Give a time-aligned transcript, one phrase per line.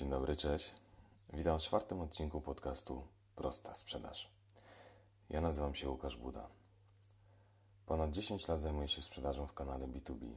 [0.00, 0.74] Dzień dobry, cześć.
[1.32, 3.02] Witam w czwartym odcinku podcastu
[3.36, 4.30] Prosta Sprzedaż.
[5.30, 6.46] Ja nazywam się Łukasz Buda.
[7.86, 10.32] Ponad 10 lat zajmuję się sprzedażą w kanale B2B.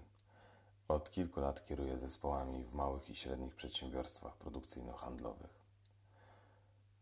[0.87, 5.53] Od kilku lat kieruję zespołami w małych i średnich przedsiębiorstwach produkcyjno-handlowych.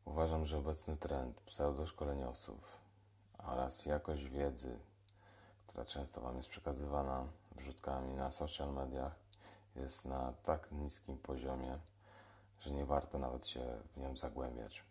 [0.06, 2.80] Uważam, że obecny trend pseudoszkoleniowców
[3.38, 4.80] oraz jakość wiedzy,
[5.68, 9.16] która często Wam jest przekazywana wrzutkami na social mediach,
[9.76, 11.80] jest na tak niskim poziomie,
[12.62, 14.84] że nie warto nawet się w nią zagłębiać.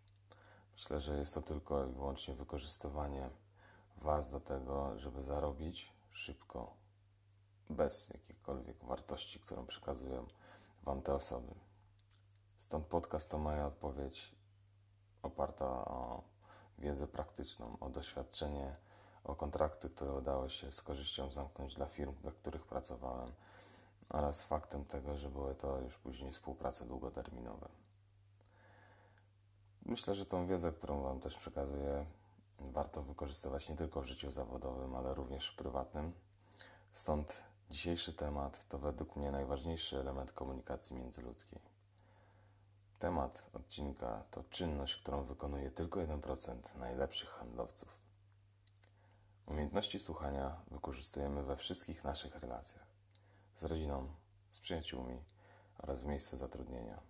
[0.73, 3.31] Myślę, że jest to tylko i wyłącznie wykorzystywanie
[3.97, 6.75] Was do tego, żeby zarobić szybko,
[7.71, 10.27] bez jakichkolwiek wartości, którą przekazują
[10.83, 11.55] Wam te osoby.
[12.57, 14.35] Stąd podcast to moja odpowiedź
[15.23, 16.23] oparta o
[16.79, 18.77] wiedzę praktyczną, o doświadczenie,
[19.25, 23.33] o kontrakty, które udało się z korzyścią zamknąć dla firm, dla których pracowałem,
[24.11, 27.69] oraz faktem tego, że były to już później współprace długoterminowe.
[29.83, 32.07] Myślę, że tą wiedzę, którą Wam też przekazuję,
[32.59, 36.13] warto wykorzystywać nie tylko w życiu zawodowym, ale również w prywatnym.
[36.93, 41.61] Stąd dzisiejszy temat to według mnie najważniejszy element komunikacji międzyludzkiej.
[42.99, 48.01] Temat odcinka to czynność, którą wykonuje tylko 1% najlepszych handlowców.
[49.47, 52.90] Umiejętności słuchania wykorzystujemy we wszystkich naszych relacjach
[53.61, 54.15] z rodziną,
[54.51, 55.25] z przyjaciółmi
[55.79, 57.01] oraz w miejscu zatrudnienia.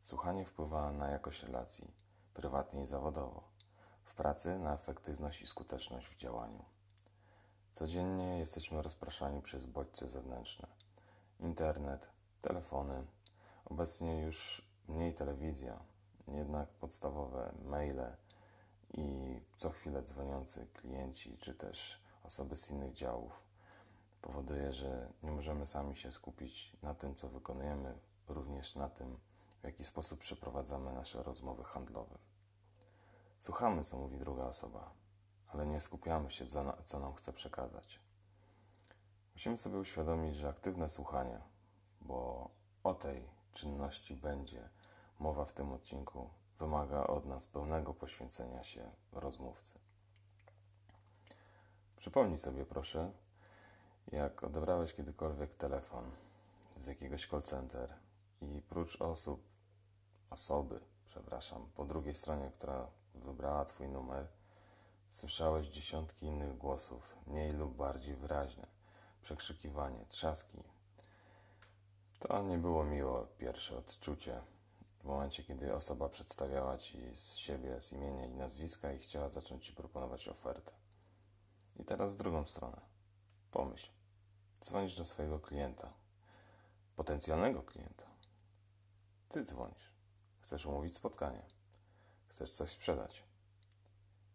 [0.00, 1.94] Słuchanie wpływa na jakość relacji,
[2.34, 3.48] prywatnie i zawodowo,
[4.04, 6.64] w pracy na efektywność i skuteczność w działaniu.
[7.72, 10.68] Codziennie jesteśmy rozpraszani przez bodźce zewnętrzne
[11.40, 12.08] internet,
[12.40, 13.06] telefony,
[13.64, 15.78] obecnie już mniej telewizja,
[16.28, 18.16] jednak podstawowe maile
[18.92, 23.44] i co chwilę dzwoniący klienci czy też osoby z innych działów
[24.24, 29.18] powoduje, że nie możemy sami się skupić na tym, co wykonujemy, również na tym,
[29.60, 32.18] w jaki sposób przeprowadzamy nasze rozmowy handlowe.
[33.38, 34.90] Słuchamy, co mówi druga osoba,
[35.48, 36.46] ale nie skupiamy się,
[36.84, 38.00] co nam chce przekazać.
[39.34, 41.40] Musimy sobie uświadomić, że aktywne słuchanie,
[42.00, 42.50] bo
[42.84, 44.68] o tej czynności będzie
[45.18, 49.78] mowa w tym odcinku, wymaga od nas pełnego poświęcenia się rozmówcy.
[51.96, 53.12] Przypomnij sobie, proszę,
[54.14, 56.10] jak odebrałeś kiedykolwiek telefon
[56.76, 57.94] z jakiegoś call center
[58.40, 59.42] i prócz osób,
[60.30, 64.26] osoby, przepraszam, po drugiej stronie, która wybrała Twój numer,
[65.10, 68.66] słyszałeś dziesiątki innych głosów, mniej lub bardziej wyraźne,
[69.22, 70.62] przekrzykiwanie, trzaski.
[72.18, 74.40] To nie było miło pierwsze odczucie.
[75.00, 79.66] W momencie, kiedy osoba przedstawiała Ci z siebie, z imienia i nazwiska i chciała zacząć
[79.66, 80.72] Ci proponować ofertę.
[81.76, 82.80] I teraz z drugą stronę.
[83.50, 84.03] Pomyśl.
[84.64, 85.92] Dzwonisz do swojego klienta,
[86.96, 88.06] potencjalnego klienta.
[89.28, 89.92] Ty dzwonisz.
[90.40, 91.42] Chcesz umówić spotkanie.
[92.26, 93.24] Chcesz coś sprzedać.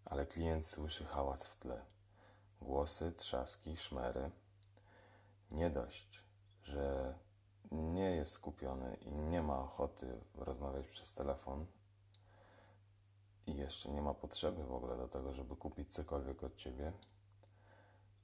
[0.05, 1.85] Ale klient słyszy hałas w tle.
[2.61, 4.31] Głosy, trzaski, szmery.
[5.51, 6.23] Nie dość,
[6.63, 7.17] że
[7.71, 11.65] nie jest skupiony i nie ma ochoty rozmawiać przez telefon
[13.45, 16.93] i jeszcze nie ma potrzeby w ogóle do tego, żeby kupić cokolwiek od ciebie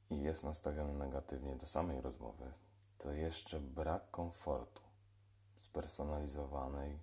[0.09, 2.53] i jest nastawiony negatywnie do samej rozmowy,
[2.97, 4.81] to jeszcze brak komfortu
[5.57, 6.99] spersonalizowanej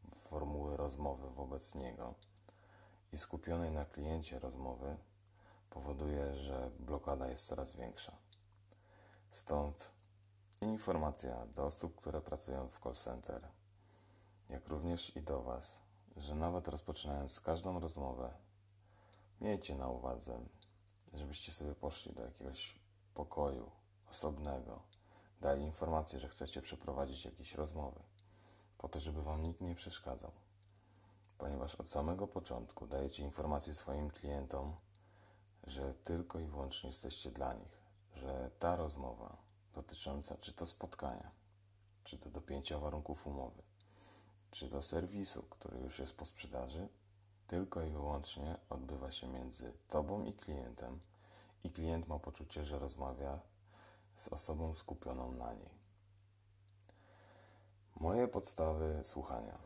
[0.00, 2.14] formuły rozmowy wobec niego
[3.12, 4.96] i skupionej na kliencie rozmowy
[5.70, 8.16] powoduje, że blokada jest coraz większa.
[9.30, 9.90] Stąd
[10.60, 13.48] informacja do osób, które pracują w call center,
[14.48, 15.76] jak również i do Was,
[16.16, 18.34] że nawet rozpoczynając każdą rozmowę,
[19.40, 20.40] miejcie na uwadze,
[21.16, 22.78] żebyście sobie poszli do jakiegoś
[23.14, 23.70] pokoju
[24.10, 24.82] osobnego,
[25.40, 28.00] dali informację, że chcecie przeprowadzić jakieś rozmowy,
[28.78, 30.32] po to, żeby Wam nikt nie przeszkadzał.
[31.38, 34.76] Ponieważ od samego początku dajecie informację swoim klientom,
[35.66, 37.82] że tylko i wyłącznie jesteście dla nich,
[38.14, 39.36] że ta rozmowa
[39.74, 41.30] dotycząca czy to spotkania,
[42.04, 43.62] czy to dopięcia warunków umowy,
[44.50, 46.88] czy to serwisu, który już jest po sprzedaży,
[47.46, 51.00] tylko i wyłącznie odbywa się między Tobą i klientem,
[51.64, 53.40] i klient ma poczucie, że rozmawia
[54.16, 55.70] z osobą skupioną na niej.
[58.00, 59.58] Moje podstawy słuchania.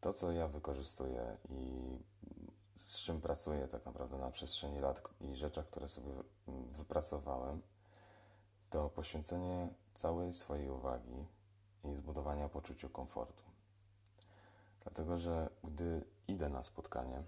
[0.00, 1.98] To, co ja wykorzystuję i
[2.86, 6.12] z czym pracuję tak naprawdę na przestrzeni lat i rzeczach, które sobie
[6.72, 7.62] wypracowałem,
[8.70, 11.26] to poświęcenie całej swojej uwagi
[11.84, 13.44] i zbudowania poczucia komfortu.
[14.82, 17.22] Dlatego, że gdy idę na spotkanie,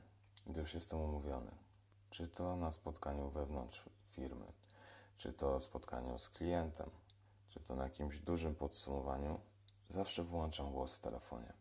[0.47, 1.51] gdy już jestem umówiony,
[2.11, 4.47] czy to na spotkaniu wewnątrz firmy,
[5.19, 6.91] czy to spotkaniu z klientem,
[7.49, 9.41] czy to na jakimś dużym podsumowaniu,
[9.89, 11.53] zawsze wyłączam głos w telefonie.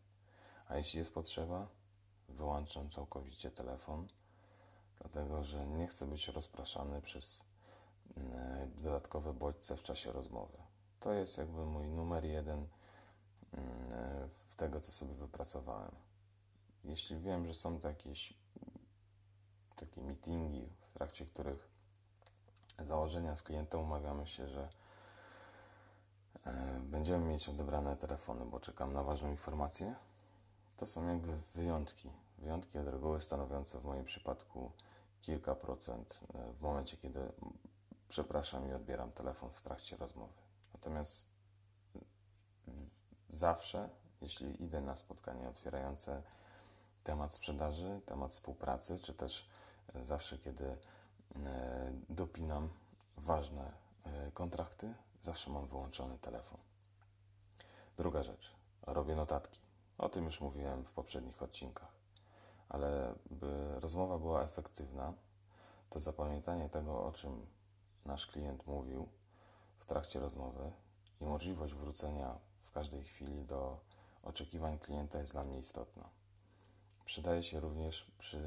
[0.68, 1.68] A jeśli jest potrzeba,
[2.28, 4.08] wyłączam całkowicie telefon,
[5.00, 7.44] dlatego że nie chcę być rozpraszany przez
[8.16, 10.58] mm, dodatkowe bodźce w czasie rozmowy.
[11.00, 12.66] To jest jakby mój numer jeden
[13.52, 16.09] mm, w tego, co sobie wypracowałem.
[16.84, 18.34] Jeśli wiem, że są to jakieś
[19.76, 21.68] takie meetingi, w trakcie których
[22.78, 24.68] założenia z klientem umawiamy się, że
[26.46, 29.94] e, będziemy mieć odebrane telefony, bo czekam na ważną informację,
[30.76, 32.10] to są jakby wyjątki.
[32.38, 34.72] Wyjątki od reguły stanowiące w moim przypadku
[35.22, 37.32] kilka procent e, w momencie, kiedy
[38.08, 40.32] przepraszam i odbieram telefon w trakcie rozmowy.
[40.72, 41.26] Natomiast
[43.28, 43.88] zawsze,
[44.20, 46.22] jeśli idę na spotkanie otwierające
[47.04, 49.48] temat sprzedaży, temat współpracy, czy też
[49.94, 50.76] e, zawsze, kiedy e,
[52.08, 52.68] dopinam
[53.16, 53.72] ważne
[54.34, 56.58] kontrakty, zawsze mam wyłączony telefon.
[57.96, 59.60] Druga rzecz, robię notatki.
[59.98, 61.92] O tym już mówiłem w poprzednich odcinkach.
[62.68, 65.12] Ale by rozmowa była efektywna,
[65.90, 67.46] to zapamiętanie tego, o czym
[68.04, 69.08] nasz klient mówił
[69.78, 70.72] w trakcie rozmowy
[71.20, 73.80] i możliwość wrócenia w każdej chwili do
[74.22, 76.19] oczekiwań klienta jest dla mnie istotna.
[77.10, 78.40] Przydaje się również przy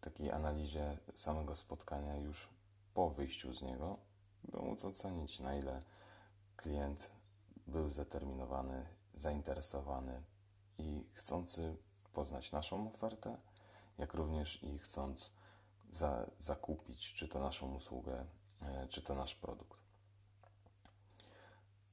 [0.00, 2.48] takiej analizie samego spotkania już
[2.94, 3.98] po wyjściu z niego,
[4.44, 5.82] by móc ocenić, na ile
[6.56, 7.10] klient
[7.66, 10.22] był zdeterminowany, zainteresowany
[10.78, 11.76] i chcący
[12.12, 13.36] poznać naszą ofertę,
[13.98, 15.30] jak również i chcąc
[15.90, 18.24] za, zakupić czy to naszą usługę,
[18.62, 19.80] e, czy to nasz produkt.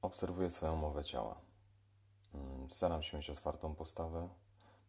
[0.02, 1.40] Obserwuję swoją mowę ciała.
[2.34, 4.28] Mm, staram się mieć otwartą postawę,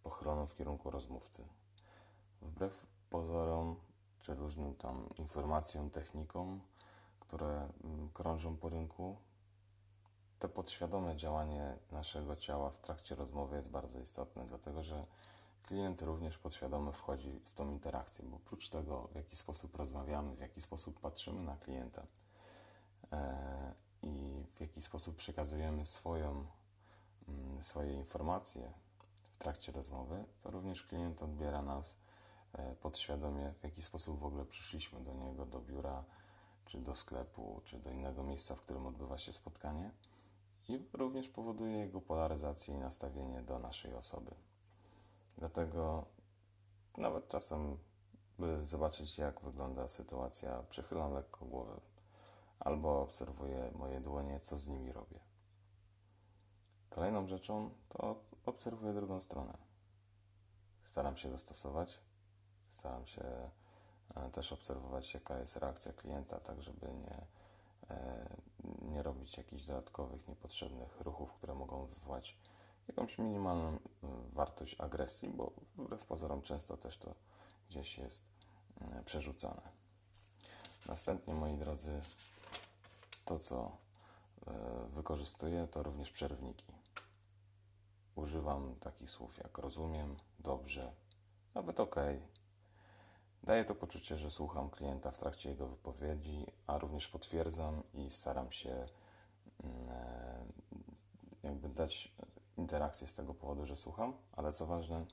[0.04, 1.44] pochylony w kierunku rozmówcy.
[2.42, 3.76] Wbrew pozorom
[4.22, 6.62] czy różnym tam informacjom, technikom,
[7.20, 9.18] które mm, krążą po rynku,
[10.40, 15.06] to podświadome działanie naszego ciała w trakcie rozmowy jest bardzo istotne, dlatego że
[15.64, 20.40] klient również podświadomie wchodzi w tą interakcję, bo oprócz tego, w jaki sposób rozmawiamy, w
[20.40, 22.04] jaki sposób patrzymy na klienta
[23.12, 26.46] e, i w jaki sposób przekazujemy swoją,
[27.28, 28.74] mm, swoje informacje
[29.40, 31.96] trakcie rozmowy, to również klient odbiera nas
[32.54, 36.04] e, podświadomie, w jaki sposób w ogóle przyszliśmy do niego, do biura,
[36.66, 39.92] czy do sklepu, czy do innego miejsca, w którym odbywa się spotkanie
[40.68, 44.32] i również powoduje jego polaryzację i nastawienie do naszej osoby.
[45.38, 46.06] Dlatego
[46.98, 47.78] nawet czasem,
[48.40, 51.82] by zobaczyć, jak wygląda sytuacja, przechylam lekko głowę
[52.60, 55.20] albo obserwuję moje dłonie, co z nimi robię.
[56.90, 58.16] Kolejną rzeczą to
[58.50, 59.58] obserwuję drugą stronę.
[60.86, 62.00] Staram się dostosować,
[62.74, 63.24] staram się
[64.16, 67.28] e, też obserwować, jaka jest reakcja klienta, tak żeby nie,
[67.90, 68.30] e,
[68.82, 72.38] nie robić jakichś dodatkowych, niepotrzebnych ruchów, które mogą wywołać
[72.88, 73.80] jakąś minimalną y,
[74.34, 77.16] wartość agresji, bo wbrew pozorom często też to
[77.70, 78.24] gdzieś jest
[79.06, 79.62] przerzucane.
[80.86, 82.02] Następnie, moi drodzy,
[83.26, 83.78] to co
[84.88, 86.79] wykorzystuję, to również przerwniki.
[88.20, 90.94] Używam takich słów jak rozumiem, dobrze,
[91.56, 91.96] nawet ok.
[93.44, 98.52] Daje to poczucie, że słucham klienta w trakcie jego wypowiedzi, a również potwierdzam i staram
[98.52, 98.86] się
[99.64, 100.46] mm, e,
[101.44, 102.12] jakby dać
[102.58, 105.06] interakcję z tego powodu, że słucham, ale co ważne,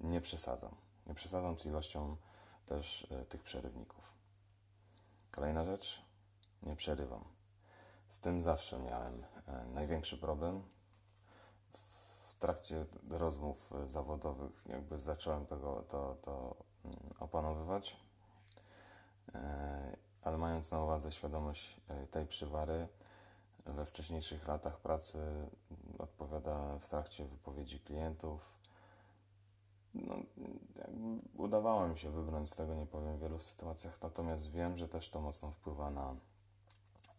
[0.00, 0.74] nie przesadzam.
[1.06, 2.16] Nie przesadzam z ilością
[2.66, 4.12] też y, tych przerywników.
[5.30, 6.02] Kolejna rzecz,
[6.62, 7.24] nie przerywam.
[8.08, 9.26] Z tym zawsze miałem y,
[9.74, 10.62] największy problem.
[12.42, 17.96] Trakcie rozmów e, zawodowych jakby zacząłem tego, to, to mm, opanowywać,
[19.28, 19.38] y,
[20.22, 21.80] ale mając na uwadze świadomość
[22.10, 22.88] tej przywary,
[23.66, 25.18] we wcześniejszych latach pracy
[25.98, 28.58] odpowiada w trakcie wypowiedzi klientów.
[29.94, 30.14] No,
[31.36, 35.08] udawało mi się wybrnąć z tego, nie powiem, w wielu sytuacjach, natomiast wiem, że też
[35.08, 36.14] to mocno wpływa na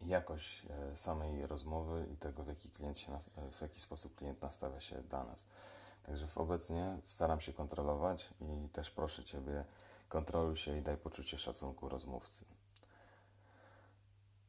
[0.07, 3.19] jakość e, samej rozmowy i tego, w jaki, klient się,
[3.51, 5.45] w jaki sposób klient nastawia się dla nas.
[6.03, 9.65] Także obecnie staram się kontrolować i też proszę Ciebie,
[10.10, 12.45] kontroluj się i daj poczucie szacunku rozmówcy.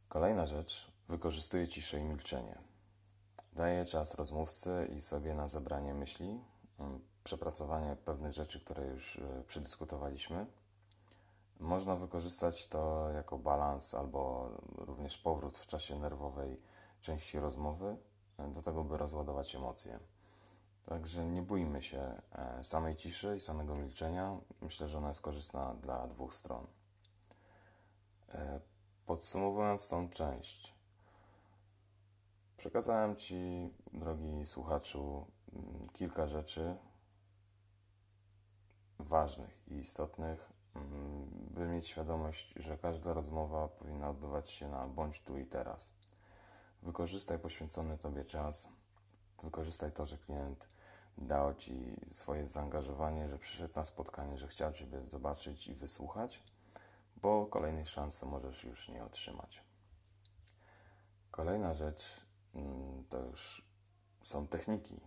[0.08, 2.58] Kolejna rzecz, wykorzystuję ciszę i milczenie.
[3.52, 6.40] Daję czas rozmówcy i sobie na zebranie myśli,
[6.78, 10.46] mm, przepracowanie pewnych rzeczy, które już e, przedyskutowaliśmy.
[11.64, 16.60] Można wykorzystać to jako balans albo również powrót w czasie nerwowej
[17.00, 17.96] części rozmowy
[18.38, 19.98] e, do tego, by rozładować emocje.
[20.86, 24.38] Także nie bójmy się e, samej ciszy i samego milczenia.
[24.60, 26.66] Myślę, że ona jest korzystna dla dwóch stron.
[29.06, 30.74] Podsumowując tą część,
[32.56, 36.76] Przekazałem Ci, drogi słuchaczu, mm, kilka rzeczy
[38.98, 40.53] ważnych i istotnych,
[41.50, 45.90] by mieć świadomość, że każda rozmowa powinna odbywać się na bądź tu i teraz.
[46.82, 48.68] Wykorzystaj poświęcony Tobie czas,
[49.42, 50.68] wykorzystaj to, że klient
[51.18, 56.42] dał Ci swoje zaangażowanie, że przyszedł na spotkanie, że chciał Ciebie zobaczyć i wysłuchać,
[57.16, 59.62] bo kolejnej szansy możesz już nie otrzymać.
[61.30, 63.64] Kolejna rzecz mm, to już
[64.22, 65.00] są techniki.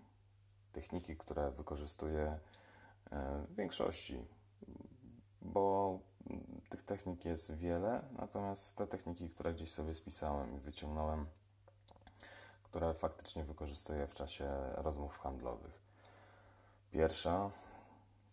[0.72, 2.40] Techniki, które wykorzystuję
[3.12, 4.26] e, w większości,
[5.58, 6.00] bo
[6.70, 11.26] tych technik jest wiele, natomiast te techniki, które gdzieś sobie spisałem i wyciągnąłem,
[12.64, 15.82] które faktycznie wykorzystuję w czasie rozmów handlowych.
[16.92, 17.52] Pierwsza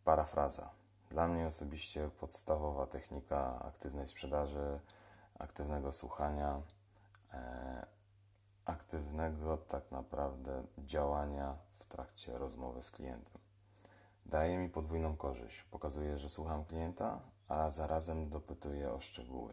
[0.05, 0.71] parafraza.
[1.11, 4.81] Dla mnie osobiście podstawowa technika aktywnej sprzedaży,
[5.39, 6.63] aktywnego słuchania,
[7.33, 7.87] e,
[8.65, 13.54] aktywnego tak naprawdę działania w trakcie rozmowy z klientem.
[14.27, 15.63] Daje mi podwójną korzyść.
[15.63, 19.53] Pokazuje, że słucham klienta, a zarazem dopytuję o szczegóły.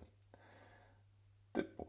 [1.51, 1.87] Typu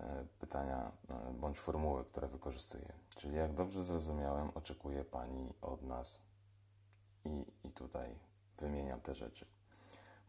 [0.00, 2.92] e, pytania e, bądź formuły, które wykorzystuję.
[3.14, 6.20] Czyli jak dobrze zrozumiałem, oczekuje Pani od nas
[7.24, 8.18] i, i tutaj
[8.58, 9.46] wymieniam te rzeczy.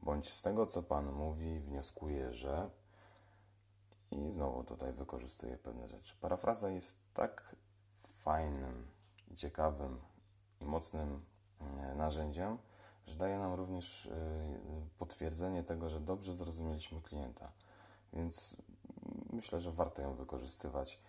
[0.01, 2.69] Bądź z tego, co Pan mówi, wnioskuję, że
[4.11, 6.15] i znowu tutaj wykorzystuję pewne rzeczy.
[6.21, 7.55] Parafraza jest tak
[8.23, 8.87] fajnym,
[9.35, 10.01] ciekawym
[10.61, 11.25] i mocnym
[11.95, 12.57] narzędziem,
[13.07, 14.09] że daje nam również e,
[14.99, 17.51] potwierdzenie tego, że dobrze zrozumieliśmy klienta.
[18.13, 18.57] Więc
[19.33, 20.99] myślę, że warto ją wykorzystywać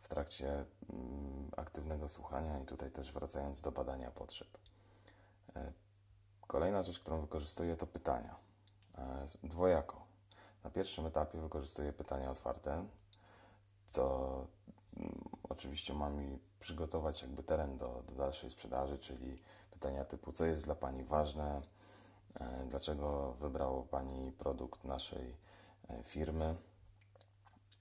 [0.00, 4.48] w trakcie mm, aktywnego słuchania i tutaj też wracając do badania potrzeb.
[5.56, 5.72] E,
[6.40, 8.36] kolejna rzecz, którą wykorzystuję, to pytania.
[8.98, 10.04] E, dwojako.
[10.64, 12.86] Na pierwszym etapie wykorzystuję pytania otwarte,
[13.86, 14.46] co
[14.96, 19.38] mm, oczywiście ma mi przygotować jakby teren do, do dalszej sprzedaży, czyli
[19.70, 21.62] pytania typu, co jest dla Pani ważne,
[22.34, 25.36] e, dlaczego wybrało Pani produkt naszej
[26.04, 26.56] firmy,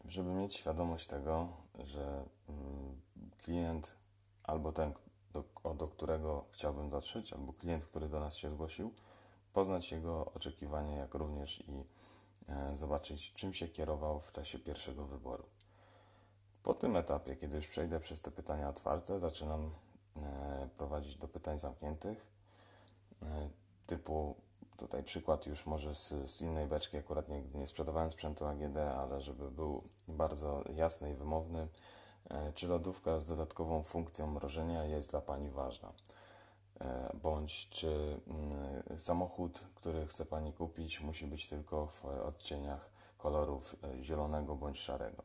[0.06, 1.48] żeby mieć świadomość tego,
[1.80, 3.02] że mm,
[3.42, 3.96] klient
[4.44, 4.94] albo ten,
[5.34, 8.94] do, do którego chciałbym dotrzeć, albo klient, który do nas się zgłosił,
[9.54, 11.84] poznać jego oczekiwania, jak również i
[12.50, 15.53] e, zobaczyć, czym się kierował w czasie pierwszego wyboru.
[16.64, 19.72] Po tym etapie, kiedy już przejdę przez te pytania otwarte, zaczynam
[20.18, 22.28] e, prowadzić do pytań zamkniętych,
[23.22, 23.50] e,
[23.88, 24.36] typu
[24.78, 29.22] tutaj przykład już może z, z innej beczki, akurat nie, nie sprzedawałem sprzętu AGD, ale
[29.22, 31.68] żeby był bardzo jasny i wymowny,
[32.30, 35.94] E, czy lodówka z dodatkową funkcją mrożenia jest dla Pani ważna?
[37.14, 44.56] Bądź czy mm, samochód, który chce Pani kupić, musi być tylko w odcieniach kolorów zielonego
[44.56, 45.24] bądź szarego.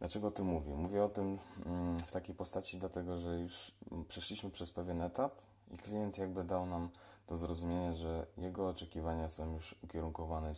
[0.00, 0.76] Dlaczego o tym mówię?
[0.76, 3.72] Mówię o tym mm, w takiej postaci, dlatego że już
[4.08, 5.32] przeszliśmy przez pewien etap
[5.70, 6.90] i klient jakby dał nam
[7.26, 10.54] do zrozumienia, że jego oczekiwania są już ukierunkowane i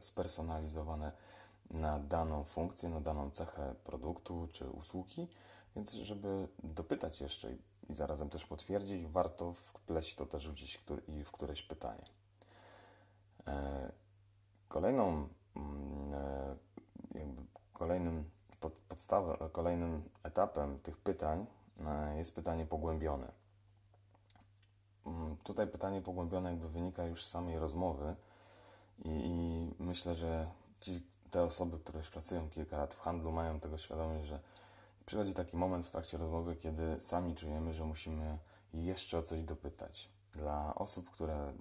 [0.00, 1.12] spersonalizowane
[1.70, 5.28] na daną funkcję, na daną cechę produktu czy usługi,
[5.76, 7.58] więc żeby dopytać jeszcze i
[7.90, 10.80] zarazem też potwierdzić, warto wpleść to też gdzieś
[11.24, 12.04] w któreś pytanie.
[13.46, 13.92] E,
[14.68, 16.56] kolejną, mm, e,
[17.14, 18.31] jakby kolejnym
[18.92, 21.46] podstawą, kolejnym etapem tych pytań
[21.86, 23.32] e, jest pytanie pogłębione.
[25.06, 28.16] Mm, tutaj pytanie pogłębione jakby wynika już z samej rozmowy
[29.04, 30.46] i, i myślę, że
[30.80, 34.40] ci, te osoby, które już pracują kilka lat w handlu, mają tego świadomość, że
[35.06, 38.38] przychodzi taki moment w trakcie rozmowy, kiedy sami czujemy, że musimy
[38.74, 40.08] jeszcze o coś dopytać.
[40.32, 41.52] Dla osób, które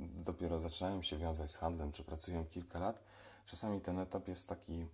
[0.00, 3.02] dopiero zaczynają się wiązać z handlem, czy pracują kilka lat,
[3.46, 4.86] czasami ten etap jest taki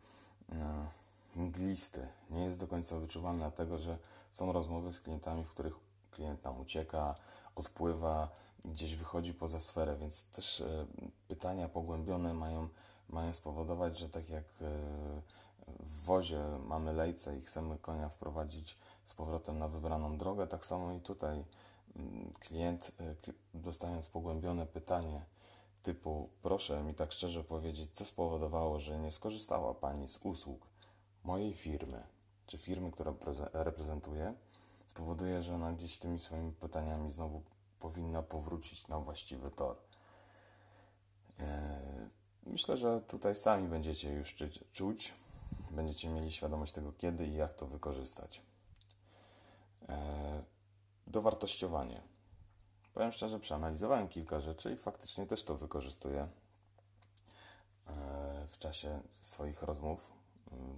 [0.52, 0.86] e,
[1.36, 2.08] mglisty.
[2.30, 3.98] Nie jest do końca wyczuwalny, dlatego że
[4.30, 5.74] są rozmowy z klientami, w których
[6.10, 7.14] klient nam ucieka,
[7.54, 8.28] odpływa,
[8.64, 10.86] gdzieś wychodzi poza sferę, więc też e,
[11.28, 12.68] pytania pogłębione mają
[13.08, 14.70] mają spowodować, że tak jak e,
[15.68, 20.92] w wozie mamy lejce i chcemy konia wprowadzić z powrotem na wybraną drogę, tak samo
[20.92, 21.44] i tutaj
[21.96, 23.14] mm, klient e,
[23.54, 25.22] dostając pogłębione pytanie
[25.82, 30.66] typu proszę mi tak szczerze powiedzieć, co spowodowało, że nie skorzystała Pani z usług
[31.24, 32.06] mojej firmy,
[32.46, 33.16] czy firmy, którą
[33.52, 34.34] reprezentuję,
[34.86, 37.42] spowoduje, że ona gdzieś tymi swoimi pytaniami znowu
[37.80, 39.76] powinna powrócić na właściwy tor.
[41.40, 42.08] E,
[42.46, 44.34] Myślę, że tutaj sami będziecie już
[44.72, 45.14] czuć,
[45.70, 48.42] będziecie mieli świadomość tego, kiedy i jak to wykorzystać.
[49.88, 50.42] E,
[51.06, 52.02] dowartościowanie.
[52.94, 56.28] Powiem szczerze, przeanalizowałem kilka rzeczy i faktycznie też to wykorzystuję
[57.86, 60.12] e, w czasie swoich rozmów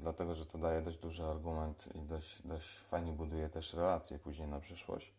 [0.00, 4.48] dlatego że to daje dość duży argument i dość, dość fajnie buduje też relacje później
[4.48, 5.12] na przyszłość.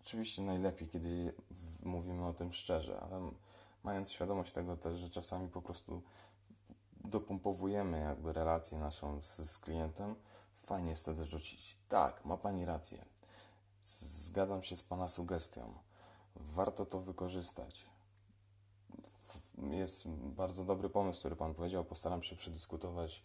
[0.00, 1.34] Oczywiście najlepiej, kiedy
[1.82, 3.30] mówimy o tym szczerze, ale
[3.82, 6.02] mając świadomość tego też, że czasami po prostu
[7.04, 10.14] dopompowujemy jakby relację naszą z, z klientem,
[10.54, 11.78] fajnie jest wtedy rzucić.
[11.88, 13.04] Tak, ma Pani rację.
[13.82, 15.74] Zgadzam się z Pana sugestią.
[16.36, 17.86] Warto to wykorzystać.
[19.70, 21.84] Jest bardzo dobry pomysł, który Pan powiedział.
[21.84, 23.22] Postaram się przedyskutować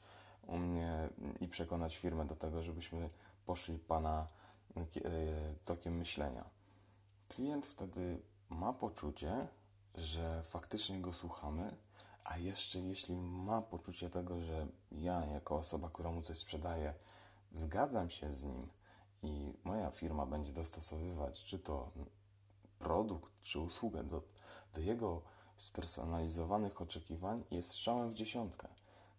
[0.47, 3.09] u mnie i przekonać firmę do tego, żebyśmy
[3.45, 4.27] poszli Pana
[4.77, 4.81] e,
[5.65, 6.43] tokiem myślenia.
[7.29, 9.47] Klient wtedy ma poczucie,
[9.95, 11.75] że faktycznie go słuchamy,
[12.23, 16.93] a jeszcze jeśli ma poczucie tego, że ja, jako osoba, która mu coś sprzedaje,
[17.53, 18.69] zgadzam się z nim
[19.23, 21.91] i moja firma będzie dostosowywać czy to
[22.79, 24.21] produkt, czy usługę do,
[24.73, 25.21] do jego
[25.57, 28.67] spersonalizowanych oczekiwań, jest strzałem w dziesiątkę.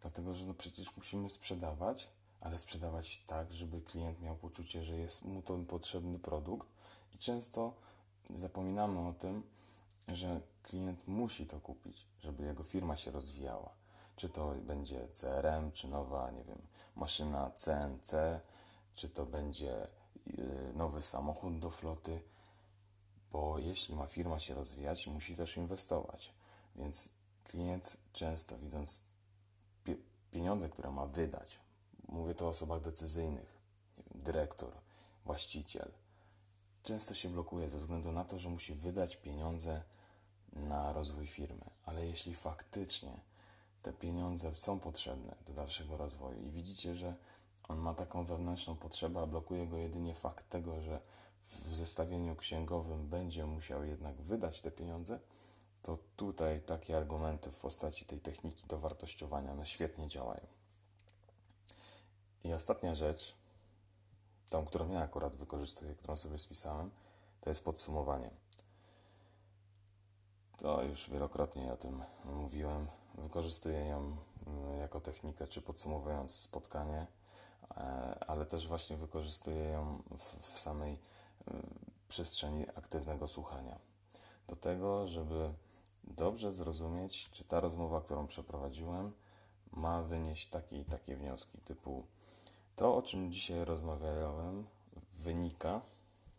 [0.01, 2.09] Dlatego, że no przecież musimy sprzedawać,
[2.41, 6.69] ale sprzedawać tak, żeby klient miał poczucie, że jest mu to potrzebny produkt
[7.15, 7.73] i często
[8.31, 9.43] zapominamy o tym,
[10.09, 13.71] że klient musi to kupić, żeby jego firma się rozwijała.
[14.17, 16.59] Czy to będzie CRM, czy nowa, nie wiem,
[16.97, 18.41] maszyna CNC,
[18.95, 19.87] czy to będzie
[20.27, 22.21] y, nowy samochód do floty,
[23.33, 26.33] bo jeśli ma firma się rozwijać, musi też inwestować.
[26.77, 27.09] Więc
[27.45, 29.03] klient często widząc
[30.31, 31.59] pieniądze, które ma wydać,
[32.09, 33.59] mówię to o osobach decyzyjnych,
[34.15, 34.73] dyrektor,
[35.25, 35.91] właściciel,
[36.83, 39.83] często się blokuje ze względu na to, że musi wydać pieniądze
[40.53, 41.65] na rozwój firmy.
[41.85, 43.21] Ale jeśli faktycznie
[43.83, 47.15] te pieniądze są potrzebne do dalszego rozwoju i widzicie, że
[47.69, 51.01] on ma taką wewnętrzną potrzebę, a blokuje go jedynie fakt tego, że
[51.45, 55.19] w zestawieniu księgowym będzie musiał jednak wydać te pieniądze,
[55.83, 60.47] to tutaj takie argumenty w postaci tej techniki dowartościowania one świetnie działają.
[62.45, 63.37] I ostatnia rzecz,
[64.51, 66.91] tą, którą ja akurat wykorzystuję, którą sobie spisałem,
[67.41, 68.31] to jest podsumowanie.
[70.59, 72.89] To już wielokrotnie o tym mówiłem.
[73.15, 77.07] Wykorzystuję ją mm, jako technikę, czy podsumowując spotkanie,
[77.71, 77.81] e,
[78.27, 80.99] ale też właśnie wykorzystuję ją w, w samej
[81.47, 81.69] mm,
[82.09, 83.79] przestrzeni aktywnego słuchania.
[84.49, 85.53] Do tego, żeby
[86.11, 89.13] dobrze zrozumieć, czy ta rozmowa, którą przeprowadziłem,
[89.73, 92.07] ma wynieść takie i takie wnioski, typu
[92.77, 94.67] to, o czym dzisiaj rozmawiałem,
[95.15, 95.81] wynika,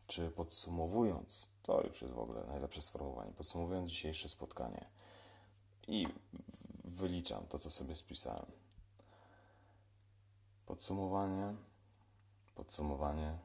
[0.07, 4.85] czy podsumowując, to już jest w ogóle najlepsze sformułowanie, podsumowując dzisiejsze spotkanie
[5.87, 6.07] i
[6.85, 8.45] wyliczam to, co sobie spisałem.
[10.65, 11.55] Podsumowanie,
[12.55, 13.37] podsumowanie,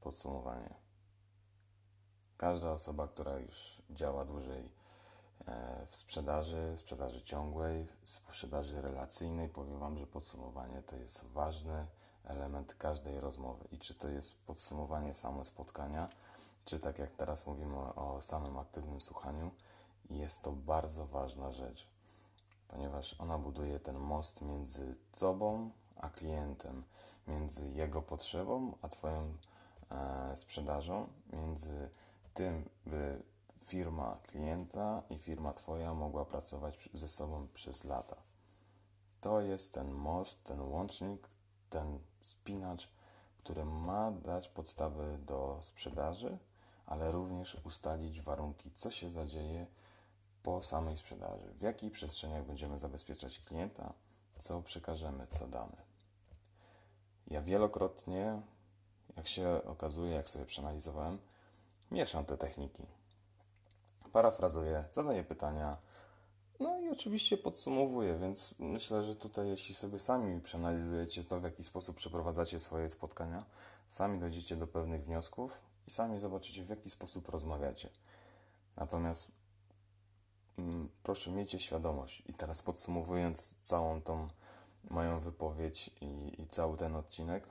[0.00, 0.74] podsumowanie.
[2.36, 4.70] Każda osoba, która już działa dłużej
[5.86, 11.86] w sprzedaży, sprzedaży ciągłej, sprzedaży relacyjnej, powiem Wam, że podsumowanie to jest ważny
[12.24, 13.64] element każdej rozmowy.
[13.72, 16.08] I czy to jest podsumowanie same spotkania,
[16.64, 19.50] czy tak jak teraz mówimy o samym aktywnym słuchaniu,
[20.10, 21.86] jest to bardzo ważna rzecz,
[22.68, 26.84] ponieważ ona buduje ten most między Tobą a klientem,
[27.28, 29.34] między jego potrzebą a Twoją
[29.90, 31.90] e, sprzedażą, między
[32.34, 33.22] tym, by
[33.60, 38.16] firma klienta i firma Twoja mogła pracować ze sobą przez lata.
[39.20, 41.28] To jest ten most, ten łącznik,
[41.70, 42.88] ten spinacz,
[43.38, 46.38] który ma dać podstawy do sprzedaży,
[46.86, 49.66] ale również ustalić warunki, co się zadzieje
[50.42, 53.92] po samej sprzedaży, w jakich przestrzeniach będziemy zabezpieczać klienta,
[54.38, 55.76] co przekażemy, co damy.
[57.26, 58.42] Ja wielokrotnie,
[59.16, 61.18] jak się okazuje, jak sobie przeanalizowałem,
[61.90, 62.86] mieszam te techniki.
[64.16, 65.76] Parafrazuję, zadaję pytania,
[66.60, 71.64] no i oczywiście podsumowuję, więc myślę, że tutaj, jeśli sobie sami przeanalizujecie to, w jaki
[71.64, 73.44] sposób przeprowadzacie swoje spotkania,
[73.88, 77.90] sami dojdziecie do pewnych wniosków i sami zobaczycie, w jaki sposób rozmawiacie.
[78.76, 79.30] Natomiast
[80.58, 82.22] mm, proszę, miejcie świadomość.
[82.26, 84.28] I teraz podsumowując całą tą
[84.90, 87.48] moją wypowiedź i, i cały ten odcinek,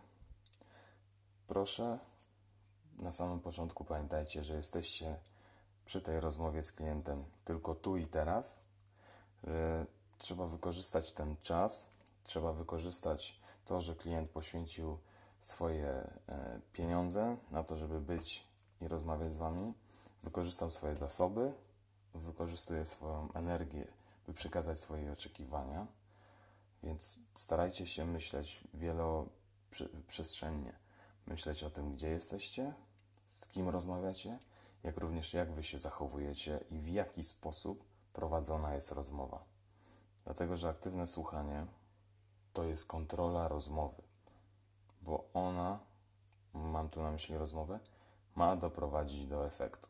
[1.47, 1.99] proszę,
[2.99, 5.15] na samym początku pamiętajcie, że jesteście
[5.85, 8.65] przy tej rozmowie z klientem tylko tu i teraz
[9.45, 9.85] że
[10.17, 11.89] trzeba wykorzystać ten czas,
[12.23, 14.97] trzeba wykorzystać to, że klient poświęcił
[15.39, 18.47] swoje e, pieniądze na to, żeby być
[18.81, 19.73] i rozmawiać z Wami,
[20.23, 21.53] wykorzystał swoje zasoby,
[22.13, 23.87] wykorzystuje swoją energię,
[24.27, 25.87] by przekazać swoje oczekiwania.
[26.83, 30.73] Więc starajcie się myśleć wieloprzestrzennie.
[31.27, 32.73] Myśleć o tym, gdzie jesteście,
[33.29, 34.39] z kim rozmawiacie,
[34.85, 39.43] jak również jak Wy się zachowujecie i w jaki sposób prowadzona jest rozmowa.
[40.25, 41.65] Dlatego, że aktywne słuchanie
[42.53, 44.01] to jest kontrola rozmowy,
[45.01, 45.79] bo ona,
[46.53, 47.79] mam tu na myśli rozmowę,
[48.35, 49.89] ma doprowadzić do efektu.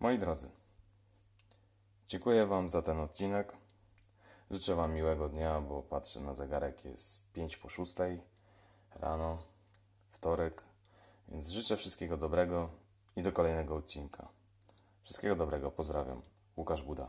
[0.00, 0.50] Moi drodzy,
[2.06, 3.56] dziękuję Wam za ten odcinek.
[4.50, 7.94] Życzę Wam miłego dnia, bo patrzę na zegarek, jest 5 po 6
[8.94, 9.38] rano,
[10.10, 10.68] wtorek,
[11.28, 12.70] więc życzę wszystkiego dobrego
[13.16, 14.28] i do kolejnego odcinka.
[15.02, 16.22] Wszystkiego dobrego, pozdrawiam.
[16.56, 17.08] Łukasz Buda.